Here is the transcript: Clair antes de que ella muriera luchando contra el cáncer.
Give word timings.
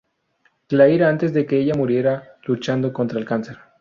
Clair 0.67 1.03
antes 1.03 1.31
de 1.31 1.45
que 1.45 1.59
ella 1.59 1.75
muriera 1.75 2.35
luchando 2.47 2.91
contra 2.91 3.19
el 3.19 3.25
cáncer. 3.25 3.59